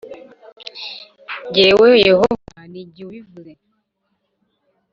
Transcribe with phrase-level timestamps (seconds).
[1.53, 3.51] Jyewe Yehova ni jye ubivuze